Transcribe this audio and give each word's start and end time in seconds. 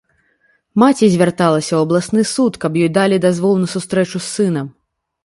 Маці 0.83 1.09
звярталася 1.15 1.69
ў 1.75 1.81
абласны 1.87 2.21
суд, 2.33 2.53
каб 2.63 2.79
ёй 2.87 2.89
далі 2.97 3.21
дазвол 3.27 3.53
на 3.65 3.71
сустрэчу 3.75 4.15
з 4.15 4.23
сынам. 4.35 4.67